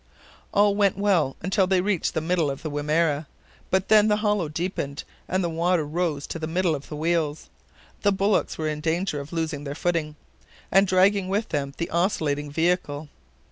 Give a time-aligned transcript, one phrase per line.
[0.51, 3.27] All went well till they reached the middle of the Wimerra,
[3.69, 7.51] but then the hollow deepened, and the water rose to the middle of the wheels.
[8.01, 10.15] The bullocks were in danger of losing their footing,
[10.71, 13.09] and dragging with them the oscillating vehicle.